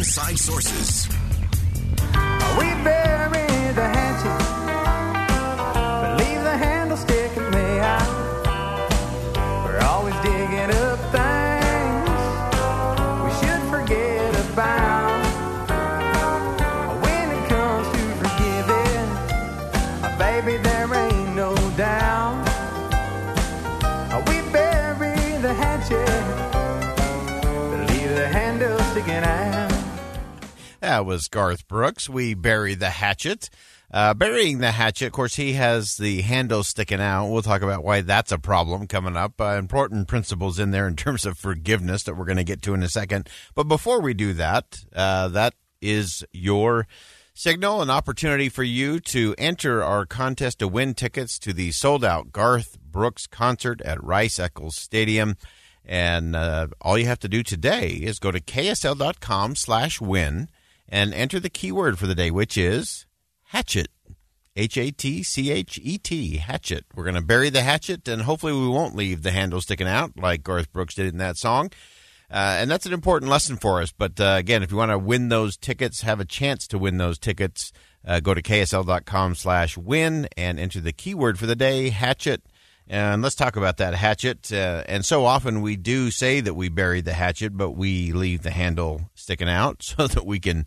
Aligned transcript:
Inside 0.00 0.38
Sources. 0.38 1.29
That 30.90 31.06
was 31.06 31.28
Garth 31.28 31.68
Brooks. 31.68 32.08
We 32.08 32.34
bury 32.34 32.74
the 32.74 32.90
hatchet. 32.90 33.48
Uh, 33.92 34.12
burying 34.12 34.58
the 34.58 34.72
hatchet, 34.72 35.06
of 35.06 35.12
course, 35.12 35.36
he 35.36 35.52
has 35.52 35.96
the 35.98 36.22
handle 36.22 36.64
sticking 36.64 37.00
out. 37.00 37.30
We'll 37.30 37.42
talk 37.42 37.62
about 37.62 37.84
why 37.84 38.00
that's 38.00 38.32
a 38.32 38.38
problem 38.38 38.88
coming 38.88 39.16
up. 39.16 39.40
Uh, 39.40 39.56
important 39.56 40.08
principles 40.08 40.58
in 40.58 40.72
there 40.72 40.88
in 40.88 40.96
terms 40.96 41.24
of 41.24 41.38
forgiveness 41.38 42.02
that 42.02 42.16
we're 42.16 42.24
going 42.24 42.38
to 42.38 42.44
get 42.44 42.60
to 42.62 42.74
in 42.74 42.82
a 42.82 42.88
second. 42.88 43.28
But 43.54 43.68
before 43.68 44.00
we 44.00 44.14
do 44.14 44.32
that, 44.32 44.80
uh, 44.92 45.28
that 45.28 45.54
is 45.80 46.24
your 46.32 46.88
signal, 47.34 47.82
an 47.82 47.88
opportunity 47.88 48.48
for 48.48 48.64
you 48.64 48.98
to 48.98 49.36
enter 49.38 49.84
our 49.84 50.04
contest 50.04 50.58
to 50.58 50.66
win 50.66 50.94
tickets 50.94 51.38
to 51.38 51.52
the 51.52 51.70
sold 51.70 52.04
out 52.04 52.32
Garth 52.32 52.80
Brooks 52.80 53.28
concert 53.28 53.80
at 53.82 54.02
Rice 54.02 54.40
Eccles 54.40 54.74
Stadium. 54.74 55.36
And 55.84 56.34
uh, 56.34 56.66
all 56.80 56.98
you 56.98 57.06
have 57.06 57.20
to 57.20 57.28
do 57.28 57.44
today 57.44 57.90
is 57.90 58.18
go 58.18 58.32
to 58.32 58.40
ksl.com 58.40 59.54
slash 59.54 60.00
win 60.00 60.48
and 60.90 61.14
enter 61.14 61.40
the 61.40 61.48
keyword 61.48 61.98
for 61.98 62.06
the 62.06 62.14
day, 62.14 62.30
which 62.30 62.58
is 62.58 63.06
hatchet. 63.44 63.88
H 64.56 64.76
A 64.76 64.90
T 64.90 65.22
C 65.22 65.50
H 65.50 65.78
E 65.82 65.96
T, 65.96 66.36
hatchet. 66.38 66.84
We're 66.94 67.04
going 67.04 67.14
to 67.14 67.22
bury 67.22 67.50
the 67.50 67.62
hatchet, 67.62 68.08
and 68.08 68.22
hopefully, 68.22 68.52
we 68.52 68.68
won't 68.68 68.96
leave 68.96 69.22
the 69.22 69.30
handle 69.30 69.60
sticking 69.60 69.86
out 69.86 70.18
like 70.18 70.42
Garth 70.42 70.72
Brooks 70.72 70.94
did 70.94 71.06
in 71.06 71.18
that 71.18 71.36
song. 71.36 71.70
Uh, 72.30 72.58
and 72.60 72.70
that's 72.70 72.86
an 72.86 72.92
important 72.92 73.30
lesson 73.30 73.56
for 73.56 73.82
us. 73.82 73.92
But 73.92 74.20
uh, 74.20 74.36
again, 74.38 74.62
if 74.62 74.70
you 74.70 74.76
want 74.76 74.92
to 74.92 74.98
win 74.98 75.28
those 75.28 75.56
tickets, 75.56 76.02
have 76.02 76.20
a 76.20 76.24
chance 76.24 76.66
to 76.68 76.78
win 76.78 76.96
those 76.96 77.18
tickets, 77.18 77.72
uh, 78.06 78.20
go 78.20 78.34
to 78.34 78.42
ksl.com 78.42 79.34
slash 79.34 79.76
win 79.76 80.28
and 80.36 80.60
enter 80.60 80.80
the 80.80 80.92
keyword 80.92 81.38
for 81.38 81.46
the 81.46 81.56
day, 81.56 81.90
hatchet. 81.90 82.42
And 82.92 83.22
let's 83.22 83.36
talk 83.36 83.54
about 83.54 83.76
that 83.76 83.94
hatchet. 83.94 84.52
Uh, 84.52 84.82
and 84.88 85.04
so 85.04 85.24
often 85.24 85.60
we 85.60 85.76
do 85.76 86.10
say 86.10 86.40
that 86.40 86.54
we 86.54 86.68
buried 86.68 87.04
the 87.04 87.12
hatchet, 87.12 87.56
but 87.56 87.70
we 87.70 88.10
leave 88.10 88.42
the 88.42 88.50
handle 88.50 89.02
sticking 89.14 89.48
out 89.48 89.82
so 89.84 90.08
that 90.08 90.26
we 90.26 90.40
can 90.40 90.66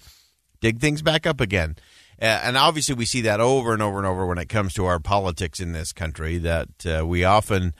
dig 0.61 0.79
things 0.79 1.01
back 1.01 1.27
up 1.27 1.41
again. 1.41 1.75
Uh, 2.21 2.39
and 2.44 2.55
obviously, 2.55 2.95
we 2.95 3.03
see 3.03 3.19
that 3.21 3.41
over 3.41 3.73
and 3.73 3.81
over 3.81 3.97
and 3.97 4.07
over 4.07 4.25
when 4.25 4.38
it 4.38 4.47
comes 4.47 4.73
to 4.75 4.85
our 4.85 4.99
politics 4.99 5.59
in 5.59 5.73
this 5.73 5.91
country, 5.91 6.38
that 6.38 6.69
uh, 6.85 7.06
we 7.06 7.25
often 7.25 7.73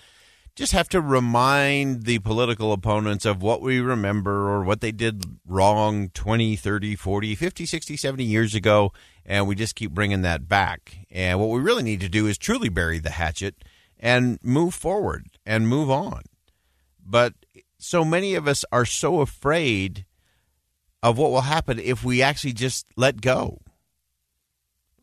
just 0.58 0.74
have 0.74 0.90
to 0.90 1.00
remind 1.00 2.04
the 2.04 2.20
political 2.20 2.74
opponents 2.74 3.26
of 3.26 3.42
what 3.42 3.62
we 3.62 3.80
remember 3.80 4.50
or 4.50 4.64
what 4.66 4.82
they 4.82 4.92
did 4.92 5.24
wrong 5.48 6.10
20, 6.10 6.58
30, 6.58 6.96
40, 6.98 7.36
50, 7.36 7.66
60, 7.66 7.96
70 7.96 8.24
years 8.26 8.54
ago. 8.54 8.92
And 9.26 9.48
we 9.48 9.56
just 9.56 9.76
keep 9.76 9.92
bringing 9.92 10.24
that 10.24 10.50
back. 10.50 10.98
And 11.10 11.40
what 11.40 11.50
we 11.50 11.62
really 11.62 11.84
need 11.84 12.02
to 12.02 12.10
do 12.10 12.28
is 12.28 12.38
truly 12.38 12.68
bury 12.68 13.00
the 13.00 13.12
hatchet 13.12 13.64
and 14.04 14.38
move 14.44 14.74
forward 14.76 15.26
and 15.46 15.66
move 15.66 15.90
on. 15.90 16.24
But 17.04 17.34
so 17.78 18.04
many 18.04 18.36
of 18.36 18.50
us 18.50 18.66
are 18.70 18.86
so 18.86 19.22
afraid 19.22 20.06
of 21.02 21.18
what 21.18 21.32
will 21.32 21.42
happen 21.42 21.80
if 21.80 22.04
we 22.04 22.22
actually 22.22 22.54
just 22.54 22.86
let 22.98 23.22
go. 23.22 23.62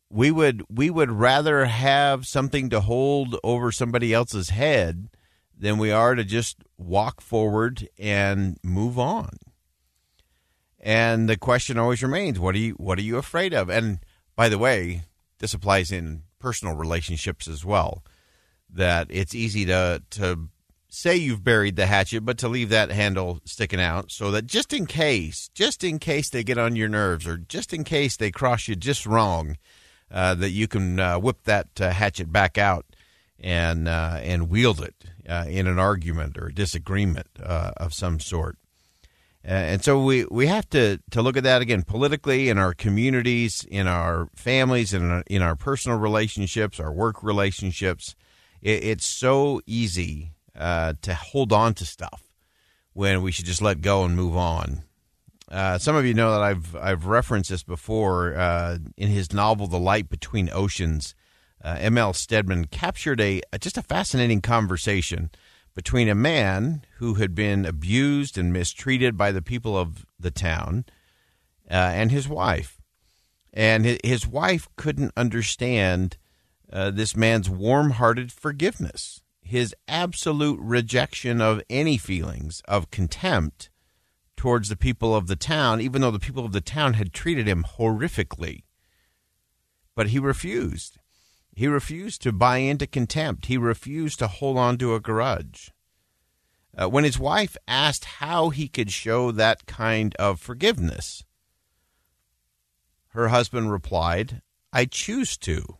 We 0.09 0.29
would 0.29 0.63
we 0.69 0.89
would 0.91 1.11
rather 1.11 1.65
have 1.65 2.27
something 2.27 2.69
to 2.69 2.81
hold 2.81 3.37
over 3.43 3.71
somebody 3.71 4.13
else's 4.13 4.49
head 4.49 5.09
than 5.57 5.77
we 5.77 5.91
are 5.91 6.15
to 6.15 6.23
just 6.23 6.57
walk 6.77 7.21
forward 7.21 7.87
and 7.97 8.57
move 8.63 8.99
on. 8.99 9.29
And 10.79 11.29
the 11.29 11.37
question 11.37 11.77
always 11.77 12.03
remains, 12.03 12.39
what 12.39 12.55
are 12.55 12.59
you 12.59 12.73
what 12.73 12.99
are 12.99 13.03
you 13.03 13.17
afraid 13.17 13.53
of? 13.53 13.69
And 13.69 13.99
by 14.35 14.47
the 14.47 14.57
way, 14.59 15.03
this 15.39 15.53
applies 15.55 15.91
in 15.91 16.23
personal 16.39 16.75
relationships 16.75 17.47
as 17.47 17.65
well. 17.65 18.03
That 18.73 19.07
it's 19.09 19.35
easy 19.35 19.65
to 19.65 20.01
to 20.11 20.47
say 20.89 21.15
you've 21.15 21.43
buried 21.43 21.77
the 21.77 21.85
hatchet, 21.85 22.21
but 22.21 22.37
to 22.37 22.49
leave 22.49 22.69
that 22.69 22.91
handle 22.91 23.39
sticking 23.45 23.79
out 23.79 24.11
so 24.11 24.29
that 24.31 24.45
just 24.45 24.73
in 24.73 24.85
case, 24.85 25.49
just 25.53 25.83
in 25.83 25.99
case 25.99 26.29
they 26.29 26.43
get 26.43 26.57
on 26.57 26.75
your 26.75 26.89
nerves 26.89 27.25
or 27.25 27.37
just 27.37 27.73
in 27.73 27.83
case 27.83 28.17
they 28.17 28.29
cross 28.29 28.67
you 28.67 28.75
just 28.75 29.05
wrong, 29.05 29.57
uh, 30.11 30.35
that 30.35 30.49
you 30.49 30.67
can 30.67 30.99
uh, 30.99 31.17
whip 31.17 31.43
that 31.43 31.69
uh, 31.79 31.91
hatchet 31.91 32.31
back 32.31 32.57
out 32.57 32.85
and 33.39 33.87
uh, 33.87 34.19
and 34.21 34.49
wield 34.49 34.81
it 34.81 34.95
uh, 35.27 35.45
in 35.47 35.65
an 35.67 35.79
argument 35.79 36.37
or 36.37 36.49
disagreement 36.49 37.27
uh, 37.41 37.71
of 37.77 37.93
some 37.93 38.19
sort. 38.19 38.57
And 39.43 39.83
so 39.83 40.03
we, 40.03 40.25
we 40.25 40.45
have 40.45 40.69
to, 40.69 40.99
to 41.09 41.21
look 41.23 41.35
at 41.35 41.43
that 41.43 41.63
again 41.63 41.81
politically 41.81 42.47
in 42.47 42.59
our 42.59 42.75
communities, 42.75 43.65
in 43.67 43.87
our 43.87 44.27
families, 44.35 44.93
in 44.93 45.09
our, 45.09 45.23
in 45.25 45.41
our 45.41 45.55
personal 45.55 45.97
relationships, 45.97 46.79
our 46.79 46.91
work 46.91 47.23
relationships. 47.23 48.15
It, 48.61 48.83
it's 48.83 49.05
so 49.05 49.61
easy 49.65 50.33
uh, 50.55 50.93
to 51.01 51.13
hold 51.13 51.51
on 51.51 51.73
to 51.75 51.85
stuff 51.85 52.23
when 52.93 53.21
we 53.21 53.31
should 53.31 53.45
just 53.45 53.61
let 53.61 53.81
go 53.81 54.03
and 54.03 54.15
move 54.15 54.35
on. 54.35 54.83
Uh, 55.49 55.77
some 55.77 55.95
of 55.95 56.05
you 56.05 56.13
know 56.13 56.31
that 56.31 56.41
I've 56.41 56.75
I've 56.77 57.05
referenced 57.05 57.49
this 57.49 57.63
before 57.63 58.35
uh, 58.35 58.77
in 58.95 59.09
his 59.09 59.33
novel 59.33 59.67
*The 59.67 59.79
Light 59.79 60.09
Between 60.09 60.49
Oceans*. 60.51 61.13
Uh, 61.63 61.77
M.L. 61.79 62.13
Stedman 62.13 62.65
captured 62.65 63.21
a 63.21 63.41
just 63.59 63.77
a 63.77 63.83
fascinating 63.83 64.41
conversation 64.41 65.29
between 65.75 66.09
a 66.09 66.15
man 66.15 66.83
who 66.97 67.15
had 67.15 67.35
been 67.35 67.65
abused 67.65 68.37
and 68.37 68.51
mistreated 68.51 69.15
by 69.15 69.31
the 69.31 69.41
people 69.41 69.77
of 69.77 70.05
the 70.19 70.31
town 70.31 70.85
uh, 71.69 71.73
and 71.73 72.11
his 72.11 72.27
wife, 72.27 72.81
and 73.53 73.85
his, 73.85 73.99
his 74.03 74.27
wife 74.27 74.67
couldn't 74.75 75.13
understand 75.15 76.17
uh, 76.71 76.91
this 76.91 77.15
man's 77.15 77.49
warm-hearted 77.49 78.31
forgiveness 78.31 79.21
his 79.51 79.75
absolute 79.85 80.57
rejection 80.61 81.41
of 81.41 81.61
any 81.69 81.97
feelings 81.97 82.61
of 82.69 82.89
contempt 82.89 83.69
towards 84.37 84.69
the 84.69 84.77
people 84.77 85.13
of 85.13 85.27
the 85.27 85.35
town, 85.35 85.81
even 85.81 86.01
though 86.01 86.09
the 86.09 86.19
people 86.19 86.45
of 86.45 86.53
the 86.53 86.61
town 86.61 86.93
had 86.93 87.11
treated 87.11 87.47
him 87.47 87.65
horrifically. 87.77 88.63
But 89.93 90.07
he 90.07 90.19
refused. 90.19 90.99
He 91.53 91.67
refused 91.67 92.21
to 92.21 92.31
buy 92.31 92.59
into 92.59 92.87
contempt. 92.87 93.47
He 93.47 93.57
refused 93.57 94.19
to 94.19 94.27
hold 94.27 94.57
on 94.57 94.77
to 94.77 94.95
a 94.95 95.01
grudge. 95.01 95.71
Uh, 96.75 96.87
when 96.87 97.03
his 97.03 97.19
wife 97.19 97.57
asked 97.67 98.05
how 98.05 98.51
he 98.51 98.69
could 98.69 98.89
show 98.89 99.31
that 99.31 99.65
kind 99.65 100.15
of 100.15 100.39
forgiveness, 100.39 101.25
her 103.09 103.27
husband 103.27 103.69
replied, 103.69 104.41
I 104.71 104.85
choose 104.85 105.35
to. 105.39 105.77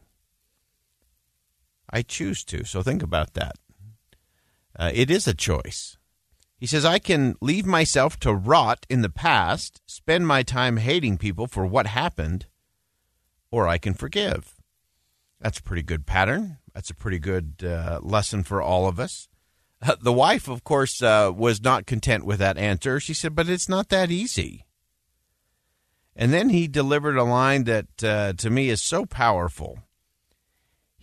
I 1.91 2.01
choose 2.01 2.43
to. 2.45 2.63
So 2.63 2.81
think 2.81 3.03
about 3.03 3.33
that. 3.33 3.55
Uh, 4.77 4.91
it 4.93 5.11
is 5.11 5.27
a 5.27 5.33
choice. 5.33 5.97
He 6.57 6.67
says, 6.67 6.85
I 6.85 6.99
can 6.99 7.35
leave 7.41 7.65
myself 7.65 8.19
to 8.19 8.33
rot 8.33 8.85
in 8.89 9.01
the 9.01 9.09
past, 9.09 9.81
spend 9.87 10.27
my 10.27 10.43
time 10.43 10.77
hating 10.77 11.17
people 11.17 11.47
for 11.47 11.65
what 11.65 11.87
happened, 11.87 12.45
or 13.49 13.67
I 13.67 13.77
can 13.77 13.93
forgive. 13.93 14.55
That's 15.39 15.57
a 15.57 15.63
pretty 15.63 15.81
good 15.81 16.05
pattern. 16.05 16.59
That's 16.73 16.91
a 16.91 16.95
pretty 16.95 17.19
good 17.19 17.63
uh, 17.65 17.99
lesson 18.03 18.43
for 18.43 18.61
all 18.61 18.87
of 18.87 18.99
us. 18.99 19.27
Uh, 19.81 19.95
the 19.99 20.13
wife, 20.13 20.47
of 20.47 20.63
course, 20.63 21.01
uh, 21.01 21.31
was 21.35 21.61
not 21.61 21.87
content 21.87 22.25
with 22.25 22.37
that 22.37 22.59
answer. 22.59 22.99
She 22.99 23.15
said, 23.15 23.35
But 23.35 23.49
it's 23.49 23.67
not 23.67 23.89
that 23.89 24.11
easy. 24.11 24.67
And 26.15 26.31
then 26.31 26.49
he 26.49 26.67
delivered 26.67 27.17
a 27.17 27.23
line 27.23 27.63
that 27.63 28.03
uh, 28.03 28.33
to 28.33 28.49
me 28.49 28.69
is 28.69 28.81
so 28.81 29.05
powerful 29.05 29.79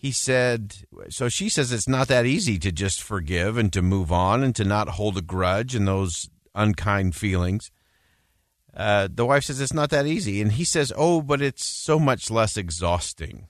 he 0.00 0.12
said, 0.12 0.77
so 1.09 1.29
she 1.29 1.49
says 1.49 1.73
it's 1.73 1.89
not 1.89 2.06
that 2.06 2.25
easy 2.25 2.56
to 2.61 2.71
just 2.71 3.03
forgive 3.03 3.59
and 3.59 3.73
to 3.73 3.83
move 3.83 4.12
on 4.12 4.45
and 4.45 4.55
to 4.55 4.65
not 4.65 4.91
hold 4.91 5.19
a 5.19 5.23
grudge 5.23 5.75
and 5.75 5.89
those 5.89 6.31
unkind 6.55 7.17
feelings. 7.17 7.73
Uh, 8.73 9.09
the 9.12 9.27
wife 9.27 9.43
says 9.43 9.61
it's 9.61 9.73
not 9.73 9.91
that 9.91 10.06
easy. 10.06 10.41
And 10.41 10.53
he 10.53 10.65
says, 10.65 10.93
Oh, 10.97 11.21
but 11.21 11.43
it's 11.43 11.67
so 11.67 11.99
much 11.99 12.31
less 12.31 12.56
exhausting. 12.56 13.49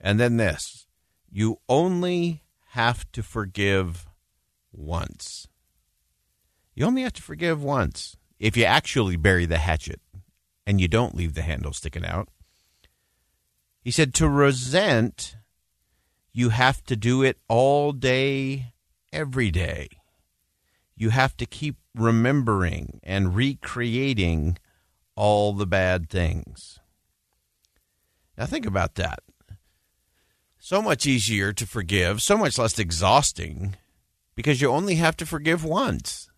And 0.00 0.18
then 0.18 0.38
this 0.38 0.86
you 1.30 1.58
only 1.68 2.44
have 2.70 3.10
to 3.12 3.22
forgive 3.22 4.06
once. 4.72 5.48
You 6.74 6.86
only 6.86 7.02
have 7.02 7.12
to 7.12 7.22
forgive 7.22 7.62
once 7.62 8.16
if 8.40 8.56
you 8.56 8.64
actually 8.64 9.16
bury 9.16 9.44
the 9.44 9.58
hatchet 9.58 10.00
and 10.66 10.80
you 10.80 10.88
don't 10.88 11.14
leave 11.14 11.34
the 11.34 11.42
handle 11.42 11.74
sticking 11.74 12.06
out. 12.06 12.30
He 13.82 13.90
said, 13.90 14.14
To 14.14 14.28
resent, 14.30 15.36
you 16.32 16.48
have 16.48 16.82
to 16.84 16.96
do 16.96 17.22
it 17.22 17.38
all 17.48 17.92
day, 17.92 18.72
every 19.12 19.50
day. 19.50 19.88
You 20.96 21.10
have 21.10 21.36
to 21.36 21.46
keep 21.46 21.76
remembering 21.94 23.00
and 23.02 23.34
recreating 23.34 24.58
all 25.14 25.52
the 25.52 25.66
bad 25.66 26.08
things. 26.08 26.78
Now, 28.36 28.46
think 28.46 28.64
about 28.64 28.94
that. 28.94 29.20
So 30.58 30.80
much 30.80 31.06
easier 31.06 31.52
to 31.52 31.66
forgive, 31.66 32.22
so 32.22 32.38
much 32.38 32.56
less 32.56 32.78
exhausting 32.78 33.76
because 34.34 34.60
you 34.60 34.70
only 34.70 34.94
have 34.94 35.16
to 35.18 35.26
forgive 35.26 35.64
once. 35.64 36.30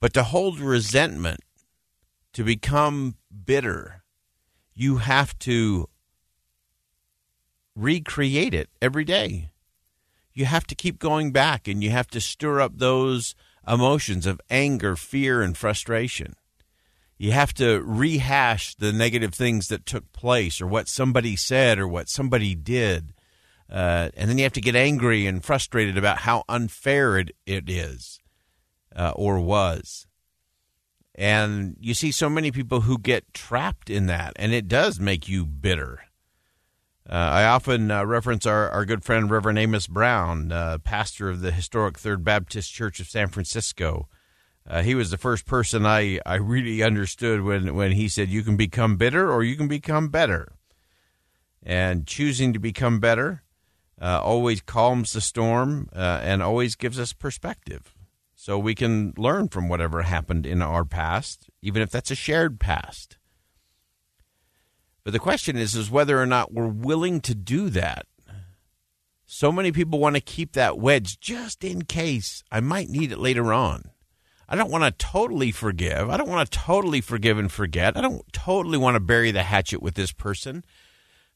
But 0.00 0.12
to 0.14 0.24
hold 0.24 0.60
resentment, 0.60 1.40
to 2.34 2.44
become 2.44 3.14
bitter, 3.44 4.02
you 4.74 4.98
have 4.98 5.38
to 5.40 5.88
recreate 7.76 8.54
it 8.54 8.70
every 8.80 9.04
day. 9.04 9.50
You 10.32 10.46
have 10.46 10.66
to 10.66 10.74
keep 10.74 10.98
going 10.98 11.30
back 11.30 11.68
and 11.68 11.84
you 11.84 11.90
have 11.90 12.08
to 12.08 12.20
stir 12.20 12.60
up 12.60 12.72
those 12.76 13.34
emotions 13.68 14.26
of 14.26 14.40
anger, 14.50 14.96
fear, 14.96 15.42
and 15.42 15.56
frustration. 15.56 16.34
You 17.18 17.32
have 17.32 17.54
to 17.54 17.80
rehash 17.80 18.74
the 18.74 18.92
negative 18.92 19.32
things 19.32 19.68
that 19.68 19.86
took 19.86 20.12
place 20.12 20.60
or 20.60 20.66
what 20.66 20.88
somebody 20.88 21.36
said 21.36 21.78
or 21.78 21.88
what 21.88 22.08
somebody 22.08 22.54
did. 22.54 23.14
Uh, 23.70 24.10
and 24.16 24.28
then 24.28 24.38
you 24.38 24.44
have 24.44 24.52
to 24.52 24.60
get 24.60 24.76
angry 24.76 25.26
and 25.26 25.44
frustrated 25.44 25.96
about 25.96 26.18
how 26.18 26.44
unfair 26.48 27.18
it, 27.18 27.30
it 27.46 27.68
is 27.68 28.20
uh, 28.94 29.12
or 29.16 29.40
was. 29.40 30.06
And 31.14 31.76
you 31.80 31.94
see 31.94 32.12
so 32.12 32.28
many 32.28 32.50
people 32.50 32.82
who 32.82 32.98
get 32.98 33.32
trapped 33.32 33.88
in 33.88 34.06
that, 34.06 34.34
and 34.36 34.52
it 34.52 34.68
does 34.68 35.00
make 35.00 35.28
you 35.28 35.46
bitter. 35.46 36.02
Uh, 37.08 37.14
I 37.14 37.44
often 37.44 37.90
uh, 37.92 38.04
reference 38.04 38.46
our, 38.46 38.68
our 38.70 38.84
good 38.84 39.04
friend 39.04 39.30
Reverend 39.30 39.60
Amos 39.60 39.86
Brown, 39.86 40.50
uh, 40.50 40.78
pastor 40.78 41.28
of 41.28 41.40
the 41.40 41.52
historic 41.52 41.98
Third 41.98 42.24
Baptist 42.24 42.72
Church 42.72 42.98
of 42.98 43.08
San 43.08 43.28
Francisco. 43.28 44.08
Uh, 44.68 44.82
he 44.82 44.96
was 44.96 45.10
the 45.10 45.16
first 45.16 45.46
person 45.46 45.86
I, 45.86 46.18
I 46.26 46.34
really 46.34 46.82
understood 46.82 47.42
when, 47.42 47.76
when 47.76 47.92
he 47.92 48.08
said, 48.08 48.28
You 48.28 48.42
can 48.42 48.56
become 48.56 48.96
bitter 48.96 49.30
or 49.30 49.44
you 49.44 49.54
can 49.56 49.68
become 49.68 50.08
better. 50.08 50.54
And 51.62 52.08
choosing 52.08 52.52
to 52.52 52.58
become 52.58 52.98
better 52.98 53.44
uh, 54.00 54.20
always 54.20 54.60
calms 54.60 55.12
the 55.12 55.20
storm 55.20 55.88
uh, 55.94 56.20
and 56.22 56.42
always 56.42 56.74
gives 56.74 56.98
us 56.98 57.12
perspective. 57.12 57.94
So 58.34 58.58
we 58.58 58.74
can 58.74 59.14
learn 59.16 59.48
from 59.48 59.68
whatever 59.68 60.02
happened 60.02 60.44
in 60.44 60.60
our 60.60 60.84
past, 60.84 61.50
even 61.62 61.82
if 61.82 61.90
that's 61.90 62.10
a 62.10 62.16
shared 62.16 62.58
past. 62.58 63.16
But 65.06 65.12
the 65.12 65.20
question 65.20 65.56
is, 65.56 65.76
is 65.76 65.88
whether 65.88 66.20
or 66.20 66.26
not 66.26 66.52
we're 66.52 66.66
willing 66.66 67.20
to 67.20 67.34
do 67.36 67.70
that. 67.70 68.06
So 69.24 69.52
many 69.52 69.70
people 69.70 70.00
want 70.00 70.16
to 70.16 70.20
keep 70.20 70.54
that 70.54 70.80
wedge 70.80 71.20
just 71.20 71.62
in 71.62 71.82
case 71.82 72.42
I 72.50 72.58
might 72.58 72.88
need 72.88 73.12
it 73.12 73.20
later 73.20 73.52
on. 73.52 73.92
I 74.48 74.56
don't 74.56 74.72
want 74.72 74.82
to 74.82 75.06
totally 75.06 75.52
forgive. 75.52 76.10
I 76.10 76.16
don't 76.16 76.28
want 76.28 76.50
to 76.50 76.58
totally 76.58 77.00
forgive 77.00 77.38
and 77.38 77.52
forget. 77.52 77.96
I 77.96 78.00
don't 78.00 78.20
totally 78.32 78.78
want 78.78 78.96
to 78.96 79.00
bury 79.00 79.30
the 79.30 79.44
hatchet 79.44 79.80
with 79.80 79.94
this 79.94 80.10
person 80.10 80.64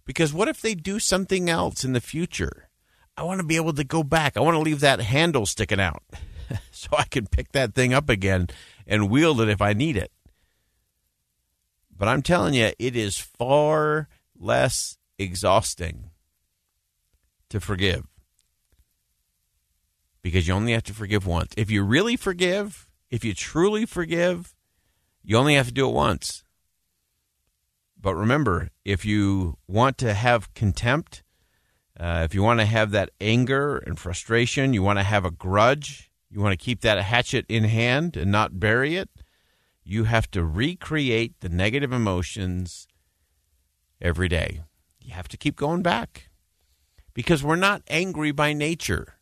because 0.05 0.35
what 0.35 0.49
if 0.49 0.61
they 0.61 0.75
do 0.75 0.99
something 0.99 1.49
else 1.49 1.85
in 1.85 1.93
the 1.93 2.01
future? 2.01 2.71
I 3.17 3.23
want 3.23 3.39
to 3.39 3.47
be 3.47 3.55
able 3.55 3.75
to 3.75 3.85
go 3.85 4.03
back. 4.03 4.37
I 4.37 4.41
want 4.41 4.57
to 4.57 4.63
leave 4.63 4.81
that 4.81 5.01
handle 5.01 5.47
sticking 5.47 5.79
out 5.79 6.03
so 6.73 6.89
I 6.99 7.05
can 7.05 7.29
pick 7.29 7.53
that 7.53 7.77
thing 7.77 7.95
up 7.95 8.09
again 8.09 8.49
and 8.85 9.09
wield 9.09 9.41
it 9.41 9.49
if 9.49 9.63
I 9.63 9.75
need 9.75 9.97
it. 9.97 10.11
But 12.01 12.09
I'm 12.09 12.23
telling 12.23 12.55
you, 12.55 12.73
it 12.79 12.97
is 12.97 13.19
far 13.19 14.09
less 14.35 14.97
exhausting 15.19 16.09
to 17.51 17.61
forgive 17.61 18.07
because 20.23 20.49
you 20.49 20.55
only 20.55 20.73
have 20.73 20.85
to 20.85 20.95
forgive 20.95 21.27
once. 21.27 21.53
If 21.59 21.71
you 21.71 21.83
really 21.83 22.17
forgive, 22.17 22.89
if 23.11 23.23
you 23.23 23.35
truly 23.35 23.85
forgive, 23.85 24.55
you 25.23 25.37
only 25.37 25.57
have 25.57 25.67
to 25.67 25.75
do 25.75 25.91
it 25.91 25.93
once. 25.93 26.43
But 28.01 28.15
remember, 28.15 28.71
if 28.83 29.05
you 29.05 29.59
want 29.69 29.99
to 29.99 30.15
have 30.15 30.55
contempt, 30.55 31.23
uh, 31.99 32.23
if 32.25 32.35
you 32.35 32.43
want 32.43 32.61
to 32.61 32.67
have 32.67 32.93
that 32.93 33.11
anger 33.21 33.77
and 33.77 33.99
frustration, 33.99 34.73
you 34.73 34.83
want 34.83 34.99
to 34.99 35.03
have 35.03 35.27
a 35.27 35.31
grudge, 35.31 36.11
you 36.31 36.41
want 36.41 36.59
to 36.59 36.65
keep 36.65 36.81
that 36.81 36.99
hatchet 37.03 37.45
in 37.51 37.65
hand 37.65 38.17
and 38.17 38.33
not 38.33 38.59
bury 38.59 38.97
it, 38.97 39.11
you 39.91 40.05
have 40.05 40.31
to 40.31 40.45
recreate 40.45 41.41
the 41.41 41.49
negative 41.49 41.93
emotions 41.93 42.87
every 44.01 44.29
day. 44.29 44.61
You 45.01 45.15
have 45.15 45.27
to 45.29 45.37
keep 45.37 45.57
going 45.57 45.83
back 45.83 46.29
because 47.13 47.43
we're 47.43 47.57
not 47.57 47.83
angry 47.89 48.31
by 48.31 48.53
nature. 48.53 49.15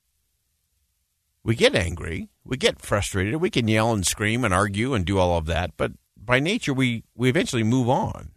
We 1.43 1.55
get 1.55 1.75
angry, 1.75 2.29
we 2.45 2.59
get 2.59 2.83
frustrated, 2.83 3.37
we 3.37 3.49
can 3.49 3.67
yell 3.67 3.93
and 3.93 4.07
scream 4.07 4.45
and 4.45 4.53
argue 4.53 4.93
and 4.93 5.07
do 5.07 5.19
all 5.19 5.39
of 5.39 5.47
that, 5.47 5.71
but 5.79 5.93
by 6.15 6.39
nature, 6.39 6.75
we, 6.75 7.05
we 7.15 7.31
eventually 7.31 7.63
move 7.63 7.89
on. 7.89 8.33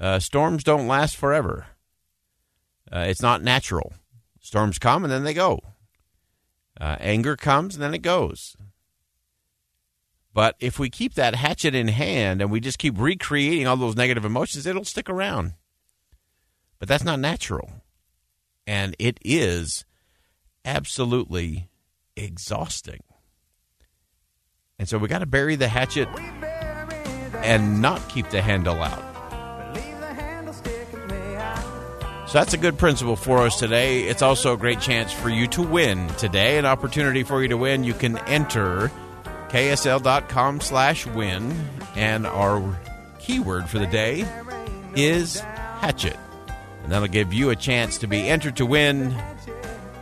Uh, 0.00 0.18
storms 0.18 0.64
don't 0.64 0.88
last 0.88 1.16
forever. 1.16 1.66
Uh, 2.90 3.00
it's 3.00 3.20
not 3.20 3.42
natural. 3.42 3.92
Storms 4.40 4.78
come 4.78 5.04
and 5.04 5.12
then 5.12 5.24
they 5.24 5.34
go. 5.34 5.60
Uh, 6.80 6.96
anger 7.00 7.36
comes 7.36 7.74
and 7.74 7.82
then 7.82 7.92
it 7.92 8.00
goes. 8.00 8.56
But 10.38 10.54
if 10.60 10.78
we 10.78 10.88
keep 10.88 11.14
that 11.14 11.34
hatchet 11.34 11.74
in 11.74 11.88
hand 11.88 12.40
and 12.40 12.48
we 12.48 12.60
just 12.60 12.78
keep 12.78 12.94
recreating 12.96 13.66
all 13.66 13.76
those 13.76 13.96
negative 13.96 14.24
emotions, 14.24 14.66
it'll 14.66 14.84
stick 14.84 15.10
around. 15.10 15.54
But 16.78 16.86
that's 16.86 17.02
not 17.02 17.18
natural. 17.18 17.68
And 18.64 18.94
it 19.00 19.18
is 19.24 19.84
absolutely 20.64 21.70
exhausting. 22.14 23.00
And 24.78 24.88
so 24.88 24.96
we 24.96 25.08
got 25.08 25.18
to 25.18 25.26
bury 25.26 25.56
the 25.56 25.66
hatchet 25.66 26.06
and 27.42 27.82
not 27.82 28.08
keep 28.08 28.30
the 28.30 28.40
handle 28.40 28.80
out. 28.80 29.02
So 32.28 32.38
that's 32.38 32.54
a 32.54 32.58
good 32.58 32.78
principle 32.78 33.16
for 33.16 33.38
us 33.38 33.58
today. 33.58 34.04
It's 34.04 34.22
also 34.22 34.54
a 34.54 34.56
great 34.56 34.80
chance 34.80 35.12
for 35.12 35.30
you 35.30 35.48
to 35.48 35.62
win 35.62 36.06
today. 36.10 36.58
An 36.58 36.64
opportunity 36.64 37.24
for 37.24 37.42
you 37.42 37.48
to 37.48 37.56
win. 37.56 37.82
You 37.82 37.94
can 37.94 38.18
enter 38.28 38.92
ksl.com 39.50 40.60
slash 40.60 41.06
win. 41.06 41.54
And 41.94 42.26
our 42.26 42.78
keyword 43.18 43.68
for 43.68 43.78
the 43.78 43.86
day 43.86 44.26
is 44.94 45.40
hatchet. 45.40 46.16
And 46.82 46.92
that'll 46.92 47.08
give 47.08 47.32
you 47.32 47.50
a 47.50 47.56
chance 47.56 47.98
to 47.98 48.06
be 48.06 48.28
entered 48.28 48.56
to 48.56 48.66
win 48.66 49.14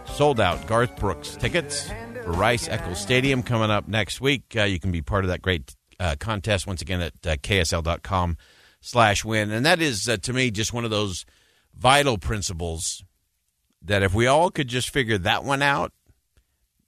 sold 0.06 0.40
out 0.40 0.66
garth 0.66 0.96
brooks 0.96 1.36
tickets 1.36 1.90
for 2.24 2.32
rice 2.32 2.68
eccles 2.68 2.98
stadium 2.98 3.42
coming 3.42 3.70
up 3.70 3.86
next 3.86 4.20
week. 4.20 4.44
Uh, 4.56 4.62
you 4.62 4.80
can 4.80 4.90
be 4.90 5.02
part 5.02 5.24
of 5.24 5.28
that 5.28 5.42
great 5.42 5.74
uh, 6.00 6.16
contest 6.18 6.66
once 6.66 6.80
again 6.80 7.02
at 7.02 7.12
uh, 7.26 7.36
ksl.com 7.36 8.36
slash 8.80 9.24
win. 9.24 9.50
And 9.50 9.66
that 9.66 9.82
is 9.82 10.08
uh, 10.08 10.16
to 10.18 10.32
me 10.32 10.50
just 10.50 10.72
one 10.72 10.84
of 10.84 10.90
those 10.90 11.26
vital 11.74 12.18
principles 12.18 13.04
that 13.82 14.02
if 14.02 14.14
we 14.14 14.26
all 14.26 14.50
could 14.50 14.68
just 14.68 14.90
figure 14.90 15.18
that 15.18 15.44
one 15.44 15.62
out 15.62 15.92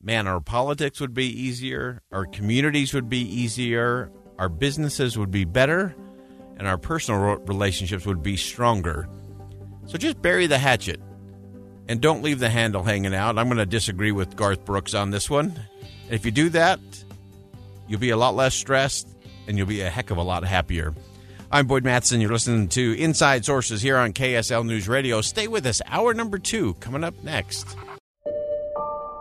man, 0.02 0.26
our 0.26 0.40
politics 0.40 1.00
would 1.00 1.14
be 1.14 1.26
easier, 1.26 2.02
our 2.12 2.26
communities 2.26 2.94
would 2.94 3.08
be 3.08 3.20
easier, 3.20 4.10
our 4.38 4.48
businesses 4.48 5.18
would 5.18 5.30
be 5.30 5.44
better, 5.44 5.94
and 6.56 6.66
our 6.68 6.78
personal 6.78 7.36
relationships 7.38 8.06
would 8.06 8.22
be 8.22 8.36
stronger. 8.36 9.08
So 9.86 9.98
just 9.98 10.20
bury 10.22 10.46
the 10.46 10.58
hatchet 10.58 11.00
and 11.88 12.00
don't 12.00 12.22
leave 12.22 12.38
the 12.38 12.50
handle 12.50 12.82
hanging 12.82 13.14
out. 13.14 13.38
I'm 13.38 13.46
going 13.46 13.58
to 13.58 13.66
disagree 13.66 14.12
with 14.12 14.36
Garth 14.36 14.64
Brooks 14.64 14.94
on 14.94 15.10
this 15.10 15.28
one. 15.30 15.58
And 16.04 16.14
if 16.14 16.24
you 16.24 16.30
do 16.30 16.48
that, 16.50 16.80
you'll 17.88 18.00
be 18.00 18.10
a 18.10 18.16
lot 18.16 18.34
less 18.34 18.54
stressed 18.54 19.08
and 19.46 19.56
you'll 19.56 19.66
be 19.66 19.80
a 19.80 19.90
heck 19.90 20.10
of 20.10 20.18
a 20.18 20.22
lot 20.22 20.44
happier. 20.44 20.94
I'm 21.50 21.66
Boyd 21.66 21.84
Matheson. 21.84 22.20
You're 22.20 22.30
listening 22.30 22.68
to 22.68 22.98
Inside 22.98 23.46
Sources 23.46 23.80
here 23.80 23.96
on 23.96 24.12
KSL 24.12 24.66
News 24.66 24.86
Radio. 24.86 25.22
Stay 25.22 25.48
with 25.48 25.64
us. 25.64 25.80
Hour 25.86 26.12
number 26.12 26.38
two 26.38 26.74
coming 26.74 27.02
up 27.02 27.14
next. 27.24 27.74